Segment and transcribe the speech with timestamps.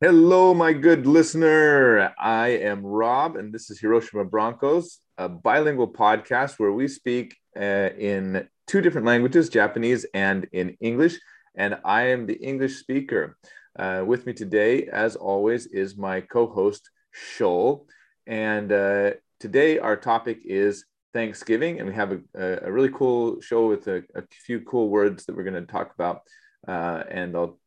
[0.00, 2.12] Hello, my good listener.
[2.18, 7.90] I am Rob, and this is Hiroshima Broncos, a bilingual podcast where we speak uh,
[7.96, 11.20] in two different languages, Japanese and in English.
[11.54, 13.38] And I am the English speaker.
[13.78, 17.86] Uh, with me today, as always, is my co host, Shoal.
[18.26, 23.68] And uh, today, our topic is Thanksgiving, and we have a, a really cool show
[23.68, 26.22] with a, a, few cool words that we're going to talk about.
[26.66, 27.60] Uh, and I'll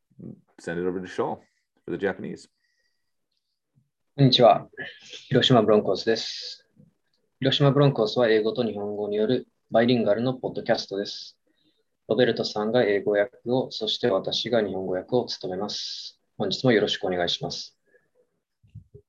[0.60, 1.42] send it over to Shoal
[1.88, 2.50] for the Japanese.
[4.18, 4.68] こんにちは。
[5.30, 6.68] 広島ブロンコスです。
[7.40, 11.38] 広島ブロンコスは英語と日本語によるバイリンガルのポッドキャストです。
[12.10, 16.20] ロベルトさんが英語訳を、そして私が日本語訳を務めます。
[16.38, 17.74] 本日もよろしくお願いします。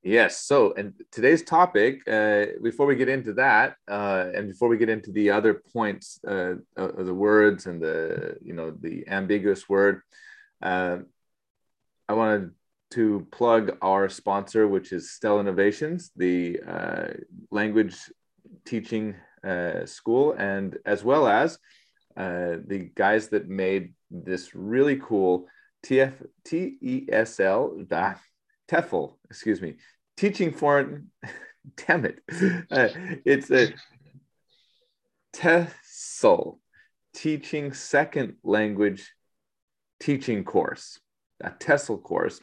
[0.05, 0.37] Yes.
[0.37, 4.89] So, and today's topic, uh, before we get into that, uh, and before we get
[4.89, 10.03] into the other points uh, of the words and the, you know, the ambiguous word,
[10.63, 10.99] uh,
[12.09, 12.51] I wanted to
[13.31, 17.07] plug our sponsor, which is Stella Innovations, the uh,
[17.51, 17.97] language
[18.65, 19.15] teaching
[19.45, 21.59] uh, school, and as well as
[22.17, 25.47] the guys that made this really cool
[25.87, 26.15] TF,
[26.45, 27.89] TESL,
[28.69, 29.77] TEFL, excuse me,
[30.17, 31.11] teaching foreign,
[31.87, 32.21] damn it,
[32.71, 32.89] uh,
[33.25, 33.73] it's a
[35.35, 36.59] TESOL,
[37.15, 39.13] teaching second language
[40.01, 41.01] teaching course,
[41.41, 42.41] a TESOL course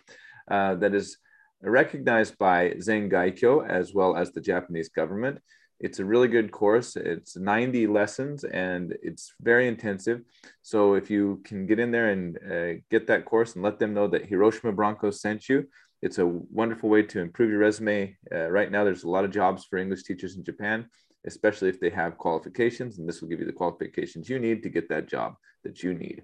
[0.49, 1.17] uh, that is
[1.61, 5.39] recognized by Zengaikyo as well as the Japanese government.
[5.79, 6.95] It's a really good course.
[6.95, 10.21] It's 90 lessons and it's very intensive.
[10.61, 13.93] So if you can get in there and uh, get that course and let them
[13.93, 15.67] know that Hiroshima Broncos sent you,
[16.01, 18.15] it's a wonderful way to improve your resume.
[18.31, 20.87] Uh, right now, there's a lot of jobs for English teachers in Japan,
[21.25, 24.69] especially if they have qualifications, and this will give you the qualifications you need to
[24.69, 26.23] get that job that you need.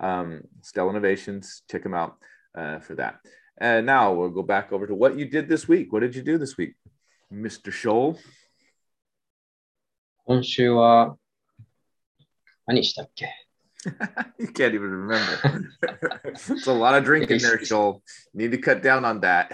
[0.00, 2.16] Um, Stella Innovations, check them out
[2.56, 3.18] uh, for that.
[3.57, 5.93] And now we'll go back over to what you did this week.
[5.93, 6.75] What did you do this week,
[7.31, 7.71] Mr.
[7.71, 8.17] Scholl?
[10.25, 11.17] 今週は
[12.65, 13.27] 何したっけ
[14.39, 15.69] you can't even remember.
[16.23, 18.01] it's a lot of drinking there, Joel.
[18.33, 19.51] Need to cut down on that.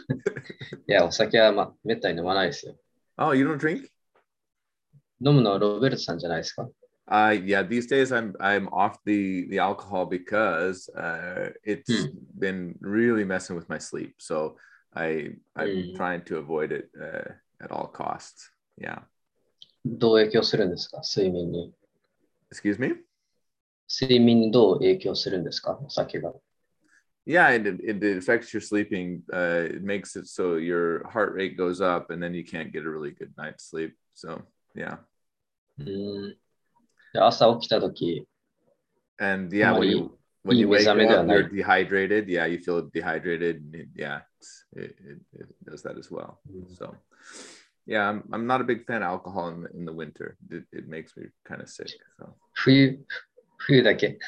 [0.87, 2.75] いや、お酒は、ま、めったに飲まないですよ。
[3.17, 3.87] Oh, you don't drink?
[5.21, 6.67] 飲むのはロベルトさんじゃないですか
[7.09, 12.17] Uh, yeah, these days I'm I'm off the the alcohol because uh, it's hmm.
[12.39, 14.15] been really messing with my sleep.
[14.17, 14.57] So
[14.95, 15.95] I I'm hmm.
[15.95, 17.29] trying to avoid it uh,
[17.61, 18.49] at all costs.
[18.77, 19.03] Yeah.
[19.85, 21.71] どう影響するんですか睡眠に。
[22.51, 22.95] Excuse me?
[23.87, 26.33] 睡眠にどう影響するんですかお酒が。
[27.27, 29.21] Yeah, it, it, it affects your sleeping.
[29.31, 32.83] Uh, it makes it so your heart rate goes up and then you can't get
[32.83, 33.93] a really good night's sleep.
[34.15, 34.41] So,
[34.75, 34.97] yeah.
[35.77, 36.37] うん
[37.13, 38.27] 朝起きたとき。
[39.19, 42.27] And yeah, when you, when you wake up, you're dehydrated.
[42.27, 43.89] Yeah, you feel dehydrated.
[43.95, 44.21] Yeah,
[44.73, 46.39] it, it, it does that as well.
[46.77, 46.95] So,
[47.85, 50.37] yeah, I'm, I'm not a big fan of alcohol in the, in the winter.
[50.49, 51.91] It, it makes me kind of sick.
[52.19, 52.35] So.
[52.55, 53.05] 冬
[53.67, 54.19] 冬だけ。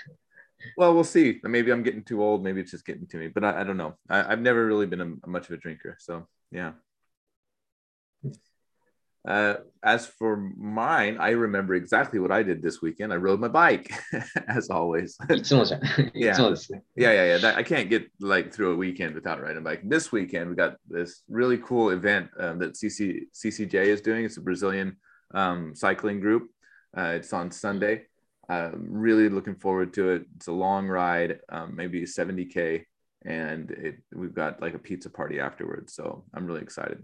[0.78, 1.40] Well, we'll see.
[1.44, 2.44] Maybe I'm getting too old.
[2.44, 3.96] Maybe it's just getting to me, but I, I don't know.
[4.10, 5.98] I, have never really been a, a much of a drinker.
[6.00, 6.72] So, yeah.
[9.27, 13.13] Uh, as for mine, I remember exactly what I did this weekend.
[13.13, 13.93] I rode my bike,
[14.49, 15.17] as always.
[16.15, 16.35] yeah.
[16.97, 17.37] yeah, yeah, yeah.
[17.39, 19.83] That, I can't get like through a weekend without riding a bike.
[19.85, 24.25] This weekend, we got this really cool event um, that CC, CCJ is doing.
[24.25, 24.97] It's a Brazilian
[25.35, 26.51] um, cycling group.
[26.97, 28.03] Uh, it's on Sunday.
[28.49, 30.27] I'm really looking forward to it.
[30.37, 32.85] It's a long ride, um, maybe 70k,
[33.25, 35.95] and it, we've got like a pizza party afterwards.
[35.95, 37.01] So I'm really excited.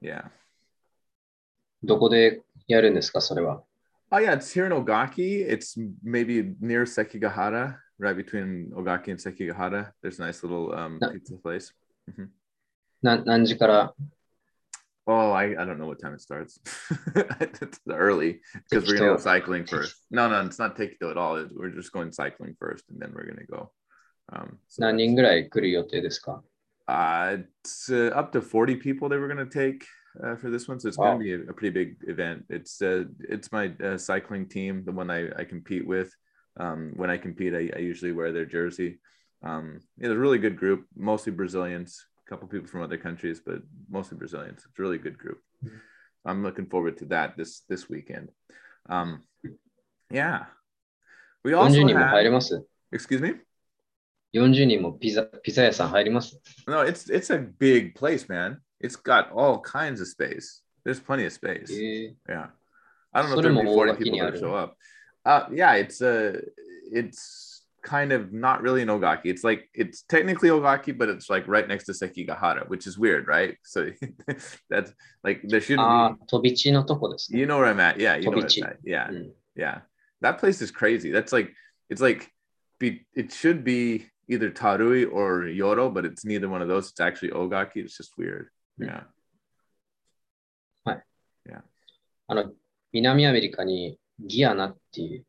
[0.00, 0.28] Yeah.
[1.83, 3.63] どこでやるんですか、それは
[4.11, 5.45] Oh yeah, it's here in Ogaki.
[5.47, 9.91] It's maybe near Sekigahara, right between Ogaki and Sekigahara.
[10.01, 11.73] There's a nice little um, pizza place.
[12.09, 12.25] Mm-hmm.
[13.01, 13.93] な何時から
[15.07, 16.59] Oh, I, I don't know what time it starts.
[17.39, 19.97] it's early because we're gonna go cycling first.
[20.09, 21.45] No, no, it's not Tekito at all.
[21.53, 23.71] We're just going cycling first, and then we're gonna go.
[24.33, 26.43] Um, so 何人ぐらい来る予定ですか
[26.87, 29.85] Uh, it's uh, up to 40 people they were gonna take
[30.23, 31.13] uh, for this one, so it's wow.
[31.13, 32.45] gonna be a, a, pretty big event.
[32.49, 36.11] It's uh, it's my uh, cycling team, the one I, I compete with.
[36.57, 38.99] Um, when I compete, I, I usually wear their jersey.
[39.43, 44.17] Um, it's a really good group, mostly Brazilians couple people from other countries, but mostly
[44.17, 44.63] Brazilians.
[44.65, 45.41] It's a really good group.
[46.25, 48.29] I'm looking forward to that this this weekend.
[48.89, 49.21] Um,
[50.09, 50.45] yeah.
[51.43, 52.43] We also have,
[52.91, 53.35] excuse me?
[54.33, 58.59] 40人もピザピザ屋さん入ります No, it's it's a big place, man.
[58.80, 60.62] it's got all kinds of space.
[60.84, 61.70] There's plenty of space.
[61.70, 62.08] Yeah.
[62.28, 62.46] yeah.
[63.12, 64.76] I don't know if there'll be 40 people that show up.
[65.24, 66.40] Uh, yeah, it's a,
[66.90, 69.26] it's kind of not really an ogaki.
[69.26, 73.26] It's like it's technically ogaki, but it's like right next to Sekigahara, which is weird,
[73.26, 73.56] right?
[73.64, 73.90] So
[74.70, 74.92] that's
[75.24, 76.26] like there shouldn't ah, be.
[76.26, 77.30] Tobichi no toko desu.
[77.30, 77.98] You know where I'm at.
[78.00, 78.60] Yeah, you Tobichi.
[78.60, 78.78] know where I'm at.
[78.84, 79.08] Yeah.
[79.08, 79.30] Mm.
[79.56, 79.78] Yeah.
[80.20, 81.10] That place is crazy.
[81.10, 81.52] That's like
[81.88, 82.30] it's like
[82.78, 86.90] be, it should be either Tarui or Yoro, but it's neither one of those.
[86.90, 87.76] It's actually Ogaki.
[87.76, 88.48] It's just weird.
[88.79, 89.05] Yeah.
[92.27, 92.51] あの、
[92.91, 95.25] 南アメリカにギアナっていう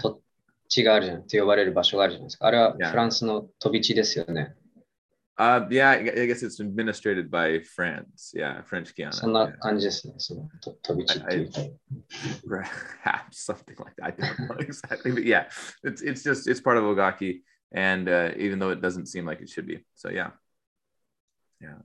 [0.00, 0.20] 土
[0.68, 2.46] 地があるじゃん、って呼ばれる場所があるじゃないですか。
[2.46, 2.90] あれは Yeah.
[2.90, 4.56] フランスの飛び地ですよね。
[5.38, 8.34] Uh, yeah, I I guess it's administrated by France.
[8.34, 9.12] Yeah, French Guiana.
[9.12, 9.58] そんな yeah.
[9.60, 11.60] 感じですね、そのと飛び地っていうと。
[12.46, 14.04] perhaps something like that.
[14.04, 15.46] I don't know exactly, but yeah,
[15.84, 19.40] it's it's just it's part of Ogaki, and uh, even though it doesn't seem like
[19.40, 20.32] it should be, so yeah,
[21.60, 21.78] yeah.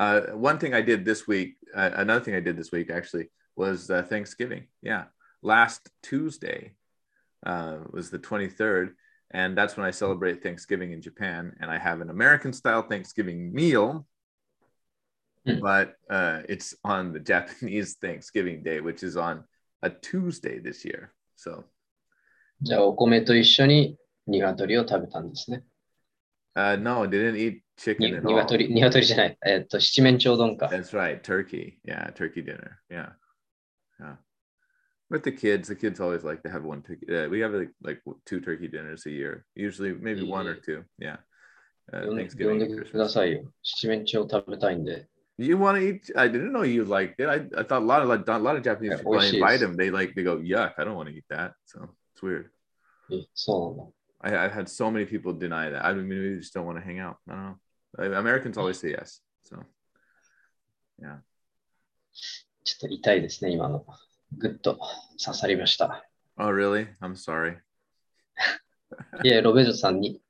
[0.00, 3.30] Uh, one thing I did this week, uh, another thing I did this week actually
[3.56, 4.66] was uh, Thanksgiving.
[4.82, 5.04] Yeah,
[5.42, 6.74] last Tuesday
[7.44, 8.94] uh, was the twenty third,
[9.30, 13.52] and that's when I celebrate Thanksgiving in Japan, and I have an American style Thanksgiving
[13.52, 14.06] meal.
[15.46, 15.60] Hmm.
[15.60, 19.44] But uh, it's on the Japanese Thanksgiving Day, which is on
[19.82, 21.12] a Tuesday this year.
[21.36, 21.64] So
[22.62, 25.62] じゃあ、お米と一緒に鶏を食べたんですね。
[26.56, 28.34] uh, no, didn't eat に chicken at all.
[28.34, 29.38] 鶏、鶏じゃない。
[29.46, 30.66] えっと、七面鳥丼か。
[30.66, 31.78] That's right, turkey.
[31.84, 32.78] Yeah, turkey dinner.
[32.90, 33.12] Yeah,
[34.00, 34.16] yeah.
[35.08, 37.06] With the kids, the kids always like to have one turkey.
[37.08, 39.44] Uh, we have like, like two turkey dinners a year.
[39.54, 40.84] Usually, maybe one or two.
[40.98, 41.18] Yeah.
[41.92, 43.08] Uh, 呼んで呼ん Thanksgiving で and くだ Christmas.
[43.10, 43.44] さいよ。
[43.62, 45.06] 七面鳥食べたいんで。
[45.38, 46.10] You want to eat?
[46.16, 47.28] I didn't know you liked it.
[47.28, 49.18] I, I thought a lot of like, a lot of Japanese Yeah, people.
[49.18, 49.60] I oishii invite desu.
[49.60, 49.76] them.
[49.76, 50.72] They like they go yuck.
[50.78, 51.52] I don't want to eat that.
[51.66, 52.46] So it's weird.
[53.12, 54.44] えそうなんだ。
[54.44, 55.84] I, I've had so many people deny that.
[55.84, 57.18] I mean, maybe they just don't want to hang out.
[57.28, 57.56] I don't know.
[57.97, 59.21] Uh, Americans always say yes.
[59.43, 59.65] So
[62.63, 63.85] ちょっと痛いですね、今の。
[64.37, 64.79] ぐっと
[65.23, 66.05] 刺さりました。
[66.37, 66.87] oh really?
[67.01, 67.57] I'm sorry.
[69.23, 70.21] いや、ロベルトさんに、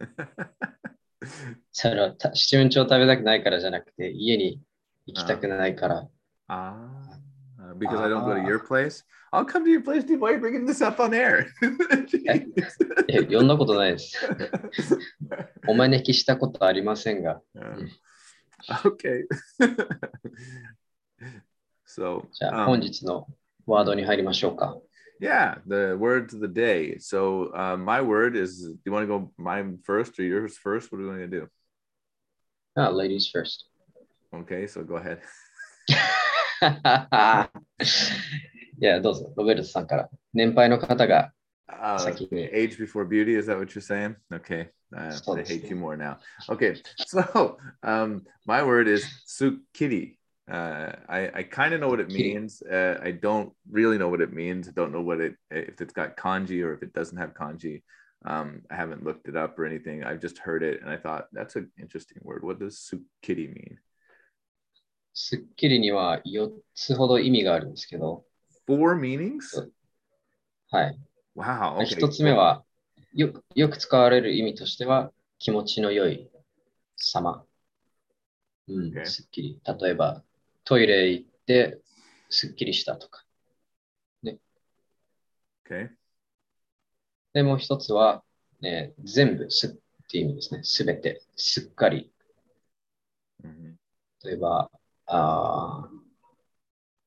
[1.72, 4.60] それはた七面鳥食べたくないからじゃなくて、家に
[5.06, 6.08] 行きたくないから。
[6.48, 7.11] Ah,
[7.71, 9.03] uh, because I don't go to your place.
[9.33, 10.19] I'll come to your place, dude.
[10.19, 11.47] Why are you bringing this up on air?
[13.07, 14.17] いや、呼んだことないです。
[15.67, 17.41] お招きしたことありませんが。
[17.55, 17.89] Um,
[18.83, 19.25] okay.
[21.85, 23.27] so, じゃあ、 um, 本日の
[23.65, 24.77] ワードに入りましょうか。
[25.19, 26.97] yeah, the words of the day.
[26.99, 28.67] So, uh, my word is.
[28.67, 30.91] Do you want to go mine first or yours first?
[30.91, 31.47] What are we going to do?
[32.75, 33.65] あ、ladies first.
[34.31, 35.19] Okay, so go ahead.
[38.79, 40.09] いや、どうぞ、ロベルトさんから。
[40.33, 41.31] 年配の方が
[41.69, 42.29] Uh, Saki.
[42.31, 43.35] age before beauty.
[43.35, 44.15] Is that what you're saying?
[44.33, 44.69] Okay.
[44.95, 45.69] Uh, So I to hate speak.
[45.71, 46.17] you more now.
[46.49, 46.81] Okay.
[47.05, 50.17] So um, my word is sukiri.
[50.49, 52.33] Uh, I, I kind of know what it Sukiri.
[52.35, 52.61] means.
[52.63, 54.69] Uh, I don't really know what it means.
[54.69, 57.83] I don't know what it if it's got kanji or if it doesn't have kanji.
[58.25, 60.03] Um, I haven't looked it up or anything.
[60.05, 62.43] I've just heard it and I thought that's an interesting word.
[62.45, 63.77] What does sukiri mean?
[65.14, 68.24] スッキリには4つほど意味があるんですけど、
[68.68, 69.70] Four meanings?
[70.70, 70.98] はい。
[71.36, 71.78] Wow.
[71.78, 71.98] Okay.
[71.98, 72.64] 1つ目は
[73.14, 76.30] よく、よく使われる意味としては、気持ちの良い
[76.96, 77.44] 様。
[78.68, 79.04] うん、Okay.
[79.04, 79.60] すっきり。
[79.80, 80.22] 例えば、
[80.64, 81.80] トイレ行って
[82.30, 83.24] すっきりしたとか。
[85.68, 85.90] Okay.
[87.32, 88.22] で、もう一つは、
[88.60, 90.60] ね、全部すっていう意味ですね。
[90.64, 92.12] すべて、すっかり。
[93.42, 93.76] Mhm.
[94.24, 94.70] 例えば、
[95.14, 95.98] あー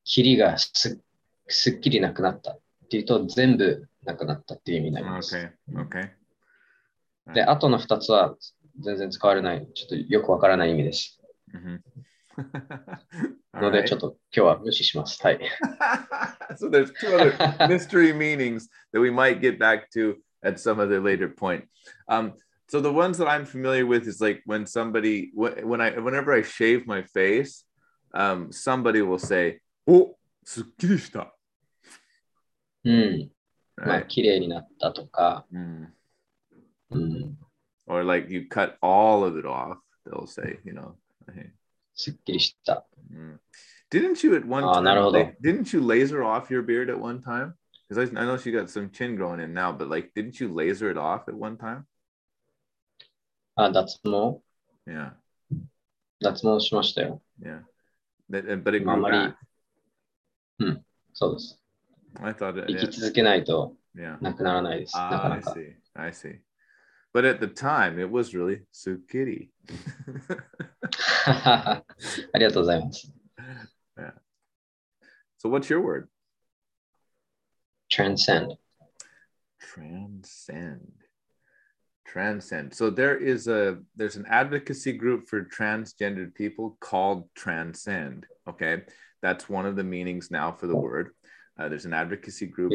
[0.03, 1.01] キリがす
[1.47, 2.59] すっきりなくなったっ
[2.89, 5.35] ていうと、全部なくなったっていう意味になります。
[5.35, 5.51] Okay.
[5.73, 7.33] Okay.
[7.33, 8.35] で、あとの二つは
[8.79, 11.19] 全然使われない、ちょっとよくわからない意味です。
[11.53, 11.79] Mhm.
[13.53, 15.19] ので.ちょっと今日は無視します。
[15.23, 15.39] はい。
[16.57, 17.31] so there's two other
[17.67, 21.63] mystery meanings that we might get back to at some other later point.
[22.07, 22.33] Um,
[22.67, 26.33] so the ones that I'm familiar with is like when somebody wh- when I whenever
[26.33, 27.63] I shave my face,
[28.12, 31.34] um, somebody will say, "Oh, すっきりした."
[32.84, 33.30] うん。
[33.76, 34.06] まあ、 Right?
[34.08, 35.88] 綺麗になったとか、 Mm.
[36.90, 37.38] うん、
[37.86, 39.78] Or like you cut all of it off.
[40.06, 40.94] They'll say, you know.
[41.32, 41.50] hey,
[41.94, 42.86] すっきりした。
[43.12, 43.38] mm.
[43.90, 44.82] Didn't you at one Ah, time?
[44.82, 45.18] なるほど。
[45.18, 47.54] la- didn't you laser off your beard at one time?
[47.88, 50.48] Because I, I know she got some chin growing in now, but like, didn't you
[50.52, 51.84] laser it off at one time?
[53.56, 54.42] あ、脱毛
[54.86, 55.12] Yeah,
[56.20, 57.20] 脱毛しましたよ。
[57.40, 57.62] yeah.
[58.30, 59.16] That, uh, but it まああ grew まり
[60.60, 60.80] back.、
[61.12, 61.60] そうです。
[62.20, 62.72] I thought it.
[62.72, 64.22] 生 Yeah, き続けないと yeah.
[64.22, 64.96] なくならないです。
[64.96, 65.52] なか Ah, な I か。
[65.52, 65.74] see.
[65.94, 66.40] I see.
[67.12, 69.48] But at the time, it was really sukiri.
[71.26, 71.82] あ
[72.38, 73.12] りがとうございます。
[75.42, 76.06] so, what's your word?
[77.90, 78.56] transcend。
[79.58, 80.80] transcend
[82.05, 82.73] transcend.
[82.73, 88.83] So there is a there's an advocacy group for transgendered people called transcend okay?
[89.21, 91.09] That's one of the meanings now for the word.
[91.57, 92.71] Uh, there's an advocacy group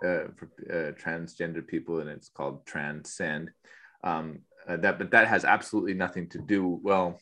[0.00, 3.50] for, uh, for uh, transgender people and it's called transcend.
[4.02, 7.20] Um, uh, that but that has absolutely nothing to do well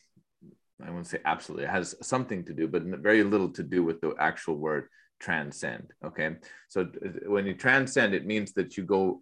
[0.85, 3.99] i won't say absolutely it has something to do but very little to do with
[3.99, 4.87] the actual word
[5.19, 6.35] transcend okay?
[6.67, 9.21] So uh, when you transcend it means that you go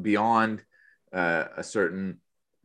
[0.00, 0.62] beyond
[1.12, 2.18] uh, a certain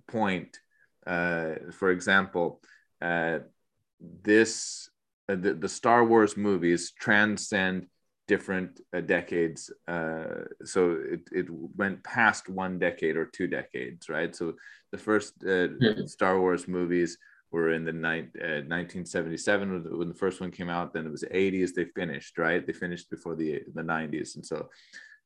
[0.07, 0.59] point.
[1.05, 2.61] Uh, for example,
[3.01, 3.39] uh,
[4.23, 4.89] this
[5.29, 7.87] uh, the, the Star Wars movies transcend
[8.27, 9.71] different uh, decades.
[9.87, 14.35] Uh, so it, it went past one decade or two decades, right?
[14.35, 14.53] So
[14.91, 16.05] the first mm-hmm.
[16.05, 17.17] Star Wars movies
[17.51, 20.93] were in the ni- 1977 when the first one came out.
[20.93, 21.73] Then it was 80s.
[21.73, 22.65] They finished, right?
[22.65, 24.69] They finished before the the 90s, and so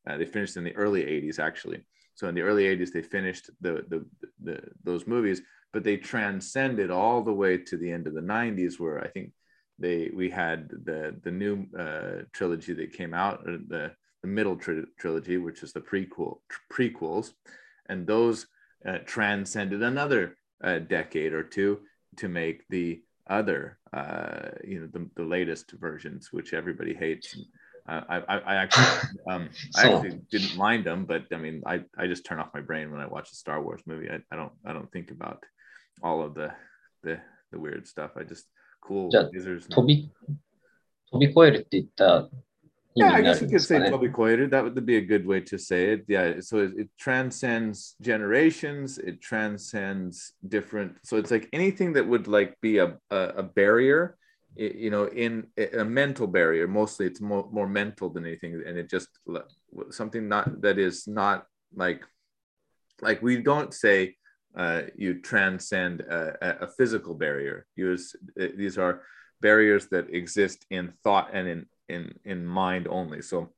[0.05, 1.81] they finished in the early 80s actually.
[2.15, 4.05] So in the early 80s, they finished the, the,
[4.43, 5.41] the, those movies,
[5.73, 9.31] but they transcended all the way to the end of the 90s, where I think
[9.79, 13.91] they we had the the new uh, trilogy that came out, the
[14.21, 16.39] the middle tri- trilogy, which is the prequel
[16.71, 17.31] prequels,
[17.89, 18.47] and those
[18.85, 21.79] uh, transcended another uh, decade or two
[22.17, 27.35] to make the other, uh, you know, the, the latest versions, which everybody hates.
[27.35, 27.45] And,
[27.88, 28.86] I, I, I actually,
[29.30, 32.60] um, I actually didn't mind them, but I mean, I, I just turn off my
[32.60, 34.10] brain when I watch a Star Wars movie.
[34.10, 35.44] I, I don't, I don't think about
[36.02, 36.52] all of the,
[37.04, 37.20] the,
[37.52, 38.12] the weird stuff.
[38.16, 38.46] I just
[38.80, 39.68] cool lasers.
[39.68, 40.10] 飛び
[41.12, 42.28] 飛び越えるって言った
[42.96, 44.50] yeah, I guess you could say Tobikoiru.
[44.50, 46.06] That would be a good way to say it.
[46.08, 48.96] Yeah, so it, it, transcends generations.
[48.96, 50.96] It transcends different.
[51.04, 54.16] So it's like anything that would like be a, a, a barrier
[54.55, 58.89] you know in a mental barrier mostly it's more, more mental than anything and it
[58.89, 59.07] just
[59.89, 62.03] something not that is not like
[63.01, 64.15] like we don't say
[64.55, 67.65] uh, you transcend a, a, physical barrier.
[67.77, 69.03] Use, uh, these are
[69.39, 73.21] barriers that exist in thought and in in in mind only.
[73.21, 73.53] So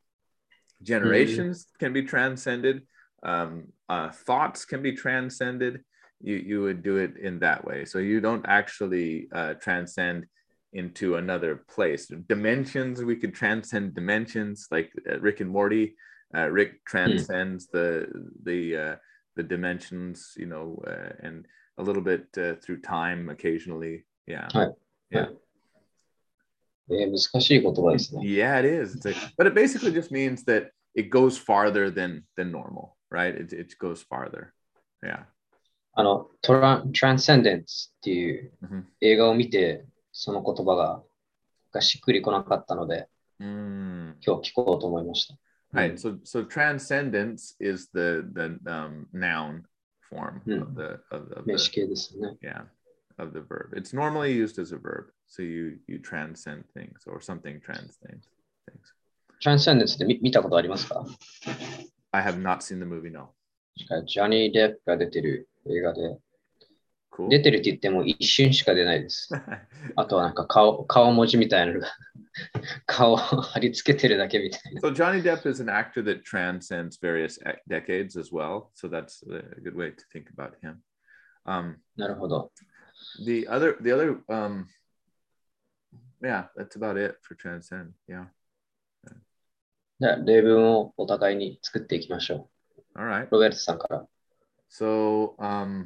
[0.83, 1.85] generations mm-hmm.
[1.85, 2.83] can be transcended
[3.23, 5.83] um, uh, thoughts can be transcended.
[6.21, 7.85] You you would do it in that way.
[7.85, 10.25] So you don't actually uh, transcend
[10.72, 12.06] into another place.
[12.28, 15.94] Dimensions, we could transcend dimensions, like uh, Rick and Morty.
[16.34, 16.76] Uh, Rick hmm.
[16.86, 17.72] transcends mm.
[17.72, 18.96] the the uh,
[19.36, 21.46] the dimensions, you know, uh, and
[21.78, 24.04] a little bit uh, through time occasionally.
[24.26, 24.48] Yeah.
[25.10, 25.26] Yeah.
[28.22, 28.94] Yeah, it is.
[28.94, 33.34] It's like, but it basically just means that it goes farther than than normal, right?
[33.34, 34.52] It, it goes farther.
[35.02, 35.24] Yeah.
[35.94, 38.52] あの、トラン、Transcendence っていう
[39.00, 41.03] 映画を見て、 その言葉が
[41.73, 45.35] がしっくりこなかったので、今日聞こうと思いました。
[45.73, 45.97] Right.
[45.97, 49.63] So, so transcendence is the the um, noun
[50.07, 52.61] form of the of, of the, yeah
[53.17, 53.73] of the verb.
[53.75, 55.05] It's normally used as a verb.
[55.27, 58.27] So you you transcend things or something transcends
[58.67, 58.93] things.
[59.43, 61.05] Transcendence って見見たことありますか
[62.11, 63.33] I have not seen the movie, no.
[64.05, 66.19] ジャニー・デップが出てる映画で、
[67.15, 67.29] Cool.
[67.29, 69.29] 出てるって言っても一瞬しか出ないです。
[69.95, 71.87] あとはなんか顔顔文字みたいなのが
[72.87, 74.81] 顔貼り付けてるだけみたいな。
[74.81, 77.39] So Johnny Depp is an actor that transcends various
[77.69, 78.71] decades as well.
[78.73, 80.77] So that's a good way to think about him.
[81.45, 82.51] Um, なるほど。
[83.23, 84.65] The other, the other, um,
[86.19, 87.91] yeah, that's about it for transcend.
[88.07, 88.25] Yeah.
[89.99, 92.49] じゃあ例文をお互いに作っていきましょ
[92.95, 92.99] う。
[92.99, 93.27] Alright.
[93.29, 94.07] ロベルトさんから。
[94.71, 95.85] So, um,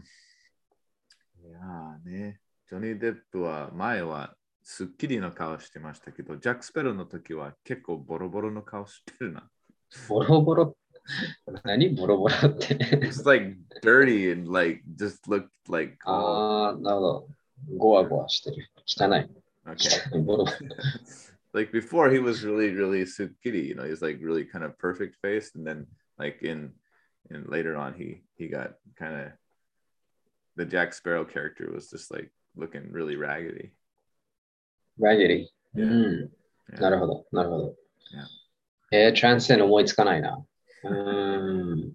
[1.58, 9.50] やね、ジョニー・デップは前はすっきりの顔してましたけど、ジャック・スペロの時は結構ボロボロの顔してるな。
[10.10, 10.78] ボロボロ
[11.64, 15.98] 何ボロボロって It's like dirty and like just looked like.
[16.06, 17.28] ああ、なるほど。
[17.78, 18.70] ゴワゴワしてる。
[18.86, 19.30] 汚い。
[19.66, 20.24] Okay.
[20.24, 20.46] ボロボロ
[21.54, 25.16] like before he was really really sukkiri you know he's like really kind of perfect
[25.22, 25.88] faced and then
[26.20, 26.72] like in
[27.32, 29.32] and later on he he got kind of
[30.57, 33.73] the Jack Sparrow character was just like looking really raggedy.
[34.99, 35.51] Raggedy.
[35.75, 35.85] Yeah.
[35.85, 36.31] Mm.
[36.73, 36.81] Yeah.
[36.81, 37.77] なるほど、なるほど。
[38.15, 39.07] Yeah.
[39.07, 40.45] えー、トランセン思いつかないな。
[40.85, 41.93] うん。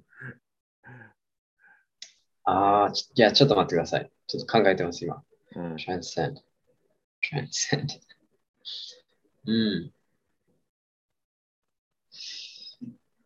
[2.44, 4.12] ああ、じゃあちょっと待ってください。
[4.26, 5.22] ちょっと考えてます、今。
[5.56, 8.00] うん、transcend。transcend。
[9.46, 9.94] うん。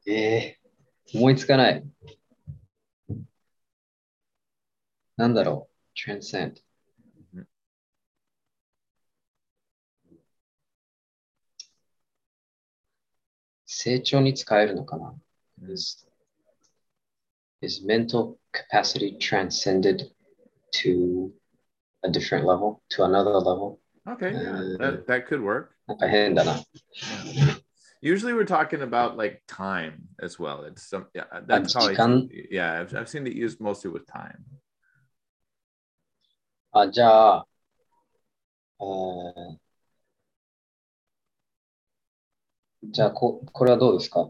[0.08, 1.84] えー、思いつかない。
[5.18, 6.56] なんだろう transcend。
[13.66, 15.16] 成長に使えるのかな、
[17.62, 20.12] Is mental capacity transcended
[20.74, 21.32] to
[22.04, 23.80] a different level, to another level?
[24.08, 25.76] Okay, yeah, Uh, that, that could work.
[25.88, 26.62] なんか変だな。
[28.02, 30.64] Usually we're talking about like time as well.
[30.66, 34.44] It's some yeah, that's how I時間 yeah, I've, I've seen it used mostly with time.
[36.76, 37.48] あ、じゃあ、
[38.80, 39.62] えー
[42.84, 44.28] じゃあこ、これはどうですか、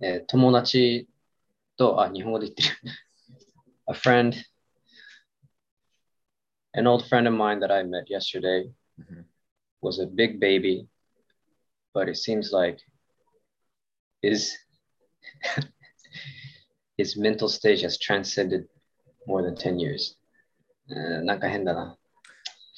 [0.00, 1.08] えー友達
[1.76, 2.92] と、あ、日本語で言ってる。
[3.88, 4.34] A friend,
[6.74, 9.24] an old friend of mine that I met yesterday Mhm.
[9.80, 10.88] was a big baby,
[11.94, 12.80] but it seems like
[14.22, 14.56] his,
[16.98, 18.68] his mental stage has transcended
[19.26, 20.16] more than 10 years.
[20.90, 21.96] えーなんか変だな。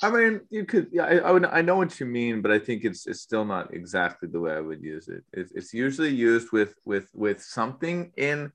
[0.01, 0.89] I mean, you could.
[0.93, 1.45] Yeah, I, I would.
[1.45, 4.53] I know what you mean, but I think it's it's still not exactly the way
[4.53, 5.25] I would use it.
[5.33, 8.53] It's, it's usually used with with with something in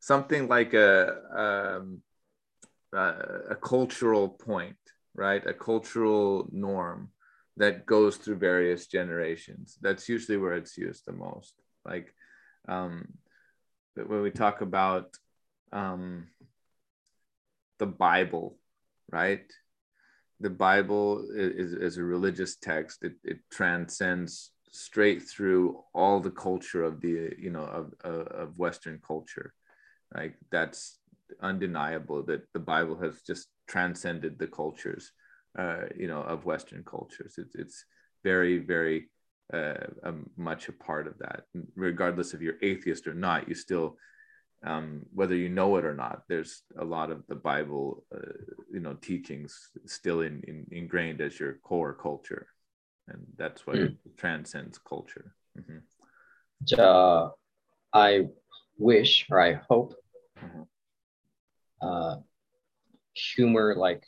[0.00, 2.02] something like a um,
[2.92, 3.14] uh,
[3.50, 4.76] a cultural point,
[5.14, 5.46] right?
[5.46, 7.10] A cultural norm
[7.56, 9.78] that goes through various generations.
[9.80, 11.54] That's usually where it's used the most.
[11.84, 12.12] Like
[12.68, 13.06] um,
[13.94, 15.16] but when we talk about
[15.70, 16.26] um,
[17.78, 18.56] the Bible,
[19.11, 19.45] right?
[20.39, 23.03] the Bible is, is a religious text.
[23.03, 28.57] It, it transcends straight through all the culture of the you know of, of, of
[28.57, 29.53] Western culture.
[30.13, 30.99] Like that's
[31.41, 35.11] undeniable that the Bible has just transcended the cultures,
[35.57, 37.35] uh, you know, of Western cultures.
[37.37, 37.85] It's it's
[38.23, 39.09] very very
[39.51, 41.43] uh, um, much a part of that.
[41.75, 43.97] Regardless if you're atheist or not, you still
[44.65, 48.33] um, whether you know it or not there's a lot of the bible uh,
[48.71, 52.47] you know teachings still in, in, ingrained as your core culture
[53.07, 53.95] and that's what mm.
[54.17, 56.79] transcends culture mm-hmm.
[56.79, 57.29] uh,
[57.93, 58.25] i
[58.77, 59.93] wish or i hope
[60.43, 60.61] mm-hmm.
[61.81, 62.15] uh,
[63.13, 64.03] humor like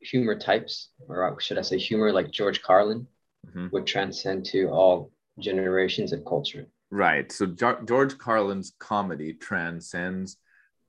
[0.00, 3.06] humor types or should i say humor like george carlin
[3.46, 3.68] mm-hmm.
[3.72, 7.32] would transcend to all generations of culture Right.
[7.32, 10.36] So George Carlin's comedy transcends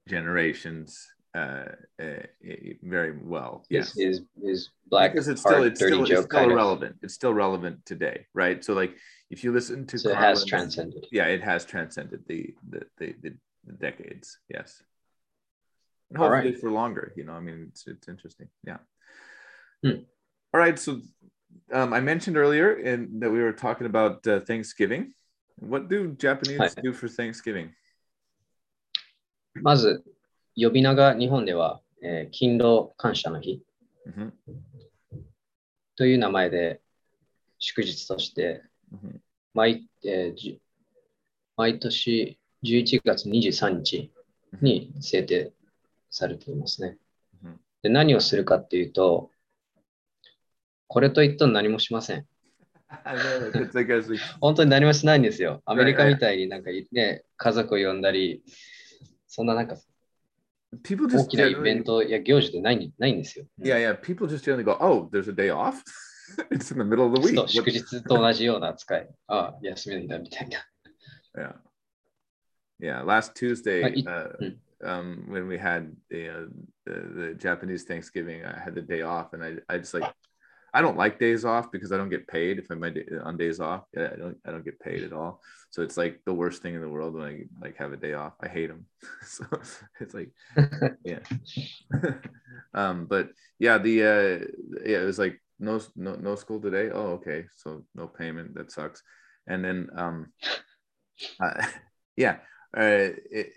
[0.10, 1.64] generations uh,
[1.98, 2.24] uh,
[2.84, 3.66] very well.
[3.70, 3.94] Yes.
[3.96, 6.58] his, his black, because it's still it's still, it's still kind of.
[6.58, 6.98] relevant.
[7.02, 8.64] It's still relevant today, right?
[8.64, 8.98] So like
[9.32, 11.08] if you listen to So it has transcended.
[11.10, 13.34] yeah, it has transcended the the the, the,
[13.66, 14.40] the decades.
[14.50, 14.84] Yes,
[16.10, 16.60] and hopefully right.
[16.60, 17.14] for longer.
[17.16, 18.50] You know, I mean, it's it's interesting.
[18.68, 18.80] Yeah.
[19.82, 20.04] Hmm.
[20.54, 20.78] All right.
[20.78, 21.00] So
[21.72, 25.14] um, I mentioned earlier in that we were talking about uh, Thanksgiving.
[25.68, 27.70] What do Japanese do for Thanksgiving?
[29.62, 30.04] まず、
[30.56, 33.64] 呼び名が日本では、えー勤労感謝の日
[34.08, 34.32] hmm
[35.96, 36.82] という名前で
[37.60, 39.20] 祝日として、hmm
[39.54, 40.60] 毎,、えーじ
[41.56, 44.12] 毎年11月23日
[44.62, 45.54] に制定
[46.10, 46.98] されていますね。
[47.44, 49.30] うんで何をするかっていうと、
[50.88, 52.26] これといっても何もしません。
[54.40, 55.62] 本当に何もしないんですよ。
[55.66, 58.44] アメリカみたいになんかね、家族を呼んだり、
[59.28, 59.78] そんななんか
[60.82, 63.46] people 大きなイベントや行事でないないんですよ。
[63.60, 63.96] yeah, yeah.
[63.96, 65.84] People just generally go, oh, there's a day off.
[66.52, 67.48] it's in the middle of the week.
[67.48, 69.10] 祝日と同じような扱い。
[69.28, 70.60] ああ、休みなんだみたいな。
[71.36, 71.56] Yeah.
[72.80, 73.04] Yeah.
[73.04, 74.58] Last Tuesday, Uh, uh, mm.
[74.84, 76.48] um, when we had the, uh,
[76.86, 80.12] the the Japanese Thanksgiving, I had the day off, and I I just like
[80.74, 82.84] I don't like days off because I don't get paid if I'm
[83.24, 83.84] on days off.
[83.96, 85.42] Yeah, I don't I don't get paid at all.
[85.70, 88.14] So it's like the worst thing in the world when I like have a day
[88.14, 88.34] off.
[88.42, 88.86] I hate them.
[89.26, 89.46] so
[90.00, 90.32] it's like
[91.04, 91.20] yeah.
[92.74, 94.46] um, but yeah, the uh,
[94.86, 96.90] yeah, it was like no no no school today.
[96.92, 98.56] Oh, okay, so no payment.
[98.56, 99.04] That sucks.
[99.48, 100.32] And then um,
[101.40, 101.66] uh,
[102.16, 102.38] yeah,
[102.76, 103.54] uh, it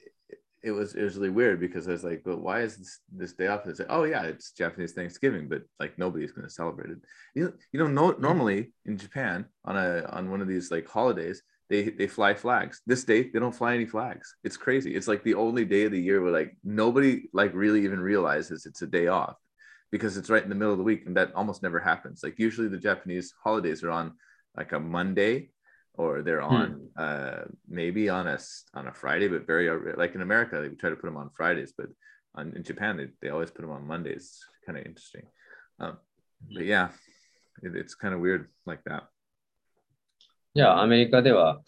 [0.62, 3.32] it was it was really weird because I was like, but why is this this
[3.34, 3.66] day off?
[3.66, 6.98] It's like, oh yeah, it's Japanese Thanksgiving, but like nobody's going to celebrate it.
[7.34, 10.88] You know, you know, no, normally in Japan on a on one of these like
[10.88, 12.80] holidays, they they fly flags.
[12.86, 14.34] This day they don't fly any flags.
[14.44, 14.94] It's crazy.
[14.94, 18.66] It's like the only day of the year where like nobody like really even realizes
[18.66, 19.36] it's a day off
[19.92, 22.22] because it's right in the middle of the week, and that almost never happens.
[22.22, 24.14] Like usually the Japanese holidays are on
[24.56, 25.50] like a Monday
[25.95, 30.15] or they're on uh maybe on a s- on a Friday, but very uh, like
[30.15, 31.87] in America they try to put them on Fridays, but
[32.35, 34.39] on, in Japan they, they always put them on Mondays.
[34.65, 35.25] Kind of interesting.
[35.79, 35.97] Um,
[36.55, 36.89] but yeah,
[37.61, 39.03] it, it's kind of weird like that.
[40.53, 41.61] じゃあ、アメリカでは、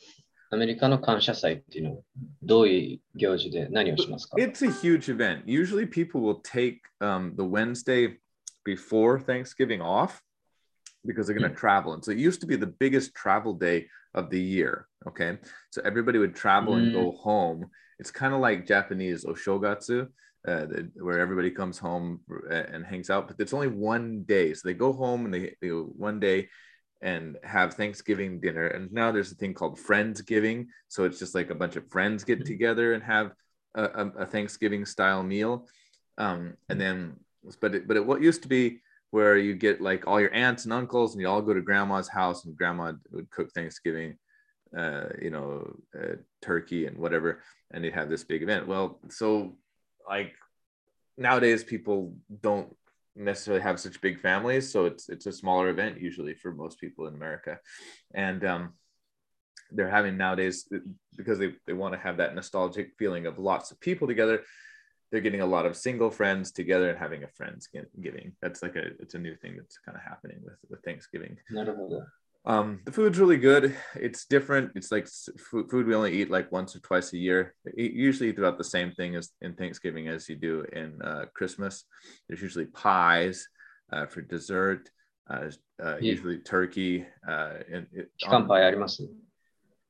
[0.50, 2.02] アメリカの感謝祭っていうのは、
[2.42, 5.44] どういう行事で何をしますか It's a huge event.
[5.46, 8.18] Usually people will take um, the Wednesday
[8.66, 10.22] before Thanksgiving off
[11.06, 11.94] because they're going to travel.
[11.94, 13.88] And so it used to be the biggest travel day
[14.19, 14.87] of the year.
[15.07, 15.39] Okay.
[15.71, 17.71] So everybody would travel and go home.
[18.01, 20.09] It's kind of like Japanese oshogatsu,
[20.47, 24.55] uh, where everybody comes home and hangs out, but it's only one day.
[24.55, 26.49] So they go home and they, they go one day
[27.01, 28.67] and have Thanksgiving dinner.
[28.67, 30.67] And now there's a thing called Friendsgiving.
[30.89, 33.33] So it's just like a bunch of friends get together and have
[33.75, 35.69] a, a, a Thanksgiving style meal.
[36.19, 37.17] Um, and then,
[37.61, 40.65] but it, but it what used to be where you get like all your aunts
[40.65, 44.19] and uncles and you all go to grandma's house and grandma would cook Thanksgiving,
[44.77, 48.69] uh, you know, uh, turkey and whatever, and they'd have this big event.
[48.69, 49.57] Well, so
[50.09, 50.35] like
[51.17, 52.75] nowadays people don't
[53.17, 57.07] necessarily have such big families, so it's it's a smaller event usually for most people
[57.07, 57.59] in America,
[58.15, 58.75] and um,
[59.71, 60.69] they're having nowadays
[61.17, 64.43] because they, they want to have that nostalgic feeling of lots of people together
[65.11, 67.69] they're getting a lot of single friends together and having a friends
[68.01, 68.33] giving.
[68.43, 71.37] That's like a it's a new thing that's kind of happening with, the Thanksgiving.
[72.47, 73.77] Um, the food's really good.
[73.95, 74.73] It's different.
[74.75, 77.55] It's like food we only eat like once or twice a year.
[77.77, 81.85] Usually throughout about the same thing as in Thanksgiving as you do in uh, Christmas.
[82.29, 83.47] There's usually pies
[83.93, 84.91] uh, for dessert.
[85.31, 85.51] Uh,
[85.83, 86.13] uh, yeah.
[86.13, 88.11] usually turkey uh, and it,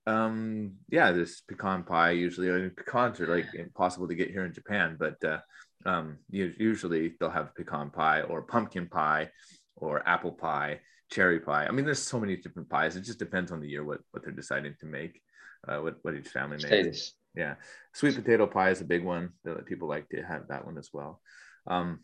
[0.09, 4.45] um yeah this pecan pie usually I mean, pecans are like impossible to get here
[4.45, 5.39] in japan but uh,
[5.87, 9.31] um usually they'll have pecan pie or pumpkin pie
[9.77, 11.67] or apple pie cherry pie.
[11.67, 12.97] I mean there's so many different pies.
[12.97, 15.21] It just depends on the year what what they're deciding to make
[15.67, 17.15] uh, what, what each family makes.
[17.35, 17.55] yeah.
[17.95, 19.31] Sweet potato pie is a big one.
[19.45, 21.21] That people like to have that one as well.
[21.67, 22.01] Um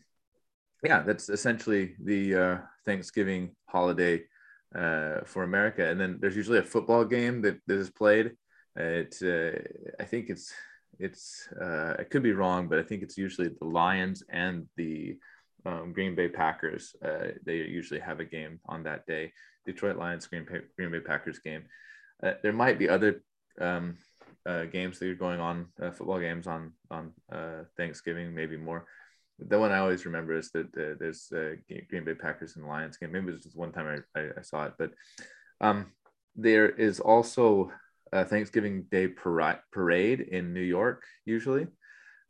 [0.83, 4.21] yeah that's essentially the uh, thanksgiving holiday
[4.73, 5.87] uh, for America.
[5.87, 8.31] And then there's usually a football game that, that is played.
[8.75, 9.59] It's uh,
[9.99, 10.53] I think it's
[10.99, 15.17] it's uh, I could be wrong, but I think it's usually the Lions and the
[15.65, 16.95] um, Green Bay Packers.
[17.03, 19.33] Uh, they usually have a game on that day.
[19.65, 21.63] Detroit Lions, Green, Bay, Green Bay Packers game.
[22.21, 23.23] Uh, there might be other
[23.59, 23.97] um,
[24.45, 28.85] uh, games that are going on, uh, football games on on uh, Thanksgiving, maybe more
[29.38, 32.66] The one I always remember is that uh, there's uh, G- Green Bay Packers and
[32.66, 33.12] Lions game.
[33.12, 34.92] Maybe it was just one time I, I, I saw it, but
[35.60, 35.86] um,
[36.36, 37.72] there is also
[38.12, 41.04] a Thanksgiving Day parade parade in New York.
[41.24, 41.66] Usually,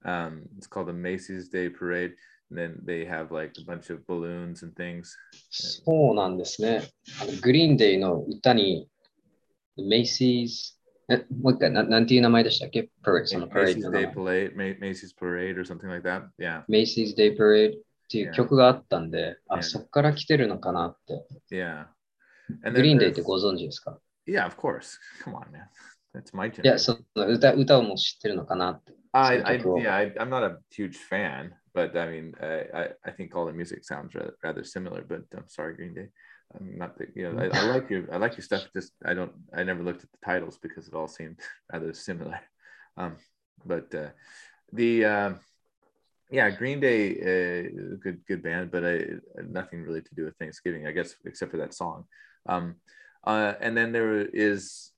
[0.05, 2.15] um, it's called the Macy's Day Parade.
[2.51, 5.17] And then they have like a bunch of balloons and things.
[5.51, 6.83] そうなんですね。
[7.23, 8.89] あのグリーンデイの歌に、
[9.79, 10.84] Macy's、え、
[11.40, 16.24] もう一回な、なんていう名前でしたっけ Parade, その Parade Macy's Day Parade, Macy's Parade or something like that.
[16.40, 16.64] Yeah.
[16.68, 19.60] Macy's Day Parade っていう曲があったんで、yeah.
[19.60, 21.26] あ、そっから来てるのかなって。
[21.56, 21.86] Yeah.
[22.64, 23.14] And Green then
[24.28, 24.98] Yeah, of course.
[25.24, 25.68] Come on, man.
[26.14, 26.68] That's my い generation.
[26.68, 28.94] や、その歌歌をもう知ってるのかなって。
[29.12, 29.82] I, I cool.
[29.82, 33.46] yeah, I, I'm not a huge fan, but I mean, I, I, I think all
[33.46, 35.04] the music sounds rather, rather similar.
[35.08, 36.10] But I'm sorry, Green Day.
[36.54, 38.64] I'm not the, you know, I, I like your, I like your stuff.
[38.74, 41.40] Just I don't, I never looked at the titles because it all seemed
[41.72, 42.40] rather similar.
[42.98, 43.18] Um,
[43.66, 44.08] but uh,
[44.72, 45.34] the, uh,
[46.32, 49.06] yeah, Green Day, uh, good, good band, but I,
[49.50, 52.06] nothing really to do with Thanksgiving, I guess, except for that song.
[52.48, 52.76] Um,
[53.26, 54.94] uh, and then there is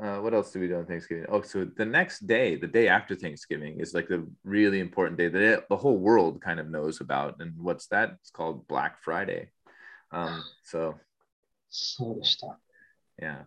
[0.00, 1.26] uh, what else do we do on Thanksgiving?
[1.28, 5.28] Oh, so the next day, the day after Thanksgiving, is like the really important day
[5.28, 7.36] that the whole world kind of knows about.
[7.40, 8.16] And what's that?
[8.20, 9.50] It's called Black Friday.
[10.11, 10.95] Um, so
[11.69, 12.59] そうでした。
[13.21, 13.45] yeah,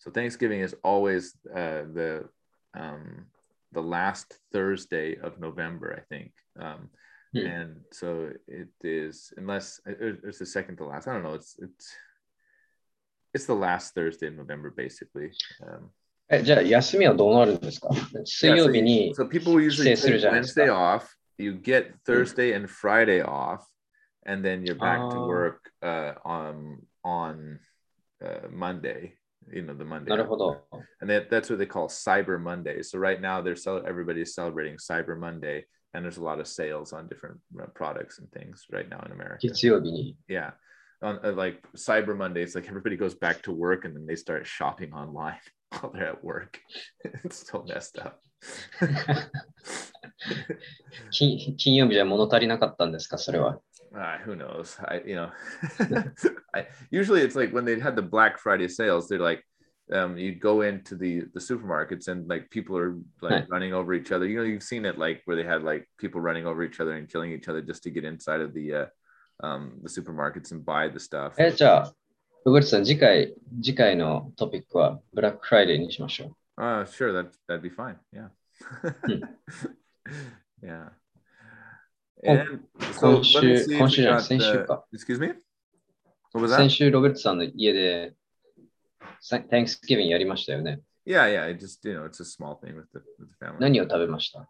[0.00, 2.28] so Thanksgiving is always uh, the
[2.74, 3.26] um,
[3.72, 6.32] the last Thursday of November, I think.
[6.58, 6.90] Um,
[7.34, 7.44] Hmm.
[7.46, 11.06] And so it is, unless it- it's the second to last.
[11.06, 11.34] I don't know.
[11.34, 11.92] It's it's
[13.34, 15.32] it's the last Thursday of November, basically.
[15.62, 15.90] Um,
[16.30, 17.90] え、じゃあ休みはどうなるんですか
[18.24, 21.06] 水 Yeah, 曜 so 日 you- に so people usually 帰省する take じゃないですか Wednesday off.
[21.36, 23.60] You get Thursday and Friday off,
[24.26, 25.26] and then you're back to Ah.
[25.26, 27.58] work uh, on on
[28.24, 29.14] uh, Monday.
[29.50, 30.10] You know the Monday.
[30.10, 30.38] なるほ after.
[30.38, 30.82] ど。
[31.00, 32.82] And that, that's what they call Cyber Monday.
[32.82, 36.92] So right now they're cel- everybody's celebrating Cyber Monday, and there's a lot of sales
[36.92, 39.38] on different uh, products and things right now in America.
[39.48, 40.16] 月曜日に。
[40.28, 40.52] Yeah.
[41.00, 44.44] On uh, like Cyber Mondays, like everybody goes back to work and then they start
[44.46, 45.38] shopping online
[45.80, 46.60] while they're at work.
[47.24, 48.18] it's so messed up.
[51.10, 53.60] 金金曜日じゃ物足りなかったんですかそれは。
[53.96, 54.76] Uh, who knows?
[54.84, 55.30] I, you know,
[56.54, 59.42] I, usually it's like when they had the Black Friday sales, they're like,
[59.90, 62.92] um, you go into the the supermarkets and like people are
[63.22, 63.46] like Right.
[63.48, 64.26] running over each other.
[64.26, 66.92] You know, you've seen it like where they had like people running over each other
[66.92, 68.86] and killing each other just to get inside of the uh,
[69.40, 71.34] um, the supermarkets and buy the stuff.
[71.38, 71.94] え、じゃあ、
[72.44, 77.96] ロベルトさん、次回、次回のトピックはブラックフライデーにしましょ Uh, sure, that that'd be fine.
[78.12, 78.28] Yeah,
[80.60, 80.88] yeah.
[82.24, 82.60] Oh, And
[82.94, 85.28] so let me 今週 see if 今週 we じゃない got 先週 the- か Excuse me.
[85.28, 85.38] What
[86.34, 86.38] う。
[86.42, 86.56] was that?
[86.56, 88.14] 先週、ロベルトさんの家で、
[89.50, 90.82] Thanksgiving やりましたよね。
[91.06, 91.48] Yeah, yeah.
[91.50, 93.58] It just you know, it's a small thing with the with the family.
[93.60, 94.48] 何を食べました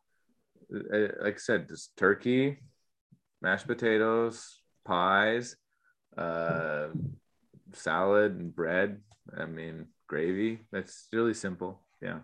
[0.71, 2.59] Uh, Like I said, just turkey,
[3.41, 5.57] mashed potatoes, pies,
[6.19, 6.91] uh,
[7.73, 9.01] salad and bread.
[9.37, 10.59] I mean, gravy.
[10.73, 11.79] That's really simple.
[12.03, 12.21] Yeah.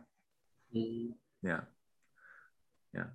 [0.75, 1.65] うん Yeah.
[2.93, 3.07] Yeah.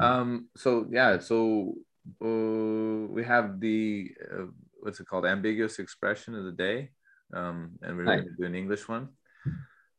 [0.00, 1.74] Um, so yeah, so
[2.22, 4.46] uh, we have the uh,
[4.80, 5.26] what's it called?
[5.26, 6.90] Ambiguous expression of the day.
[7.34, 9.08] Um, and we're going to do an English one.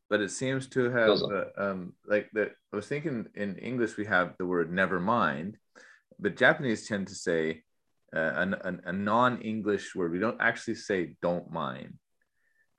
[0.09, 2.53] But it seems to have uh, um, like that.
[2.73, 5.57] I was thinking in English we have the word never mind,
[6.19, 7.61] but Japanese tend to say
[8.15, 10.11] uh, an, an, a non-English word.
[10.11, 11.93] We don't actually say don't mind,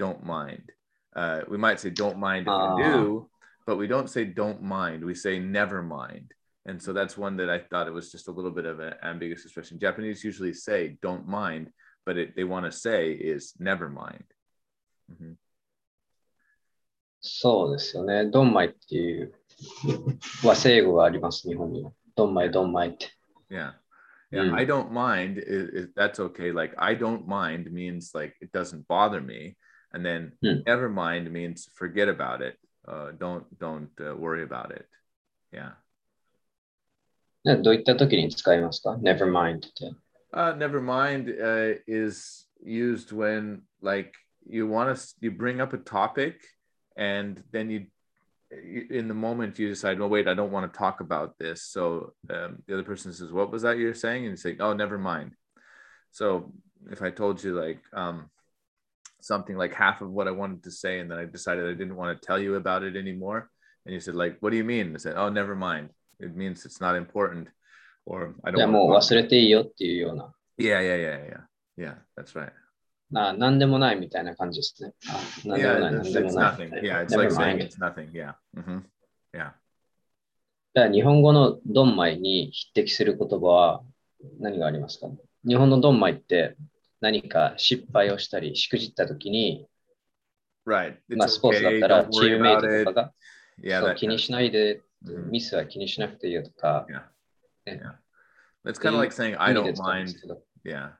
[0.00, 0.72] don't mind.
[1.14, 2.76] Uh, we might say don't mind if Ah.
[2.76, 3.30] you do,
[3.66, 5.04] but we don't say don't mind.
[5.04, 6.32] We say never mind.
[6.65, 8.93] And so that's one that I thought it was just a little bit of an
[9.03, 9.79] ambiguous expression.
[9.79, 11.69] Japanese usually say don't mind,
[12.05, 14.25] but it, they want to say is never mind.
[15.11, 15.37] Mhm.
[17.27, 18.25] そうですよね。
[18.29, 19.33] ドンマイっていう
[20.43, 21.91] 和製語があります、日本には。
[22.15, 23.07] ドンマイ、ドンマイって。
[23.49, 23.73] Yeah.
[24.31, 24.51] Yeah.
[24.51, 24.55] Mm.
[24.55, 25.39] I don't mind.
[25.39, 26.51] Is, is, that's okay.
[26.51, 29.55] Like, I don't mind means like it doesn't bother me.
[29.91, 30.63] And then Mm.
[30.65, 32.57] never mind means forget about it.
[32.87, 34.87] Uh, don't don't uh, worry about it.
[35.51, 35.71] Yeah.
[37.43, 39.93] ねどういった時に使いますか ?never mind って。
[40.33, 44.11] Uh, never mind uh, is used when like
[44.45, 46.41] you want to you bring up a topic
[46.97, 47.85] and then you
[48.51, 51.63] you- in the moment you decide well wait i don't want to talk about this
[51.63, 54.73] so um, the other person says what was that you're saying and you say oh
[54.73, 55.31] never mind
[56.11, 56.51] so
[56.91, 58.29] if i told you like um,
[59.21, 61.95] something like half of what i wanted to say and then i decided i didn't
[61.95, 63.49] want to tell you about it anymore
[63.85, 65.89] and you said like what do you mean i said oh never mind
[66.20, 67.48] It means it's not important
[68.06, 70.32] or i じゃあ don't もう忘れていいよっていうような。
[70.58, 71.40] yeah yeah yeah
[71.76, 72.52] yeah yeah that's right
[73.10, 74.92] ななんでもないみたいな感じですね。
[75.08, 76.52] あなんでもない、な it's, んでもない。
[76.52, 78.82] nothing yeah it's like saying it's nothing yeah hmm
[79.32, 79.52] yeah
[80.74, 83.82] じゃあ日本語のドンマイに匹敵する言葉は
[84.38, 85.08] 何がありますか
[85.44, 86.56] 日本のドンマイって
[87.00, 89.66] 何か失敗をしたり、しくじった時に、
[90.66, 93.12] right まあ、スポーツだったら don't チームメイトとかが
[93.62, 94.80] yeah 気にしないで、Mhm.
[95.01, 97.01] ミスは気にしなくていいよとか、 yeah
[97.67, 97.79] Yeah.
[97.81, 97.95] yeah
[98.65, 100.91] it's kind of like saying i 意味で don't 使うんで mind すけど yeah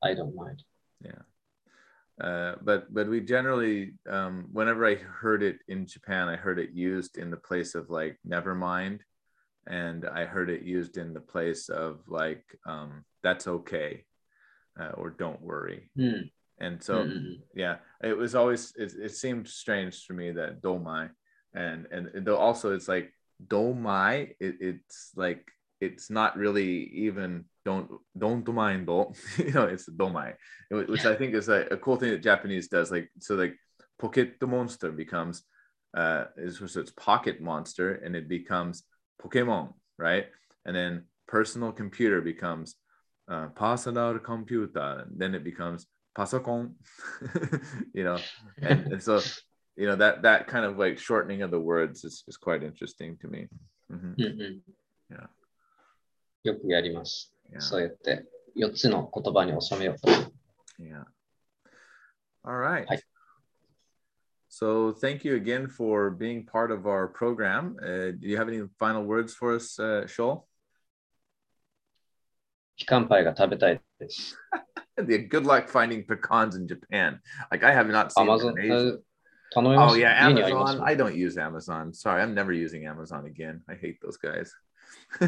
[0.00, 0.62] I don't mind.
[1.02, 1.22] yeah
[2.20, 6.70] uh, but but we generally um, whenever i heard it in japan i heard it
[6.74, 9.00] used in the place of like never mind
[9.66, 14.04] and i heard it used in the place of like um, that's okay
[14.78, 16.30] uh, or don't worry うん。
[16.59, 17.33] and so mm-hmm.
[17.55, 21.09] yeah it was always it, it seemed strange to me that domai
[21.53, 23.13] and and though also it's like
[23.47, 25.45] domai it, it's like
[25.81, 30.33] it's not really even don't don't domai do you know it's domai
[30.69, 31.11] which yeah.
[31.11, 33.55] i think is a, a cool thing that japanese does like so like
[33.97, 35.43] pocket the monster becomes
[35.95, 38.83] uh is so it's pocket monster and it becomes
[39.21, 40.27] pokemon right
[40.65, 42.75] and then personal computer becomes
[43.29, 46.70] uh, personal computer and then it becomes pasokon
[47.94, 48.16] you know
[48.62, 49.20] and, and so
[49.76, 53.16] you know that that kind of like shortening of the words is, is quite interesting
[53.18, 53.48] to me
[53.90, 54.14] Mhm.
[54.16, 54.62] うんうん
[55.10, 55.28] Yeah.
[56.44, 57.32] よくやります。
[57.52, 58.24] yeah そうやって
[58.56, 60.08] 4つの言葉に収めようと。
[60.80, 61.04] yeah
[62.44, 62.98] all right Hi.
[64.48, 68.66] so thank you again for being part of our program uh, do you have any
[68.78, 70.44] final words for us uh, Shoal?
[72.76, 74.36] ピカンパイが食べたいです。
[75.29, 77.19] good luck finding pecans in Japan.
[77.51, 78.91] Like I have not seen Amazon, uh,
[79.55, 80.81] oh yeah, Amazon.
[80.83, 81.93] I don't use Amazon.
[81.93, 83.61] Sorry, I'm never using Amazon again.
[83.69, 84.53] I hate those guys.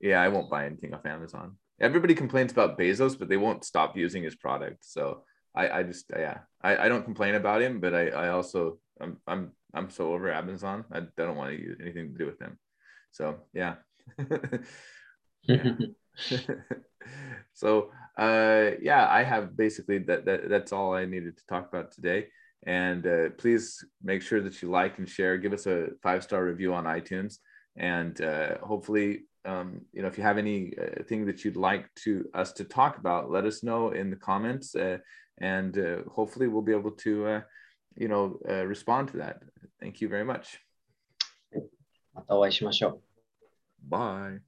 [0.00, 1.56] yeah, I won't buy anything off Amazon.
[1.80, 4.84] Everybody complains about Bezos, but they won't stop using his product.
[4.84, 5.22] So
[5.54, 9.18] I, I just yeah, I, I don't complain about him, but I, I also I'm
[9.26, 10.84] I'm I'm so over Amazon.
[10.92, 12.58] I, don't want to use anything to do with them.
[13.12, 13.74] So yeah.
[15.42, 15.72] yeah.
[17.53, 21.91] so uh yeah i have basically that, that that's all i needed to talk about
[21.91, 22.27] today
[22.65, 26.45] and uh, please make sure that you like and share give us a five star
[26.45, 27.39] review on itunes
[27.75, 31.93] and uh, hopefully um, you know if you have any uh, thing that you'd like
[31.95, 34.97] to us to talk about let us know in the comments uh,
[35.39, 37.41] and uh, hopefully we'll be able to uh,
[37.97, 39.41] you know uh, respond to that
[39.81, 40.59] thank you very much
[42.13, 43.01] またお会いしましょう。
[43.89, 44.39] bye